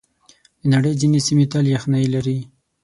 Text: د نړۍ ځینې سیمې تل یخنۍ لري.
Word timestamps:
د 0.59 0.61
نړۍ 0.73 0.93
ځینې 1.01 1.19
سیمې 1.27 1.45
تل 1.51 1.65
یخنۍ 1.75 2.05
لري. 2.13 2.39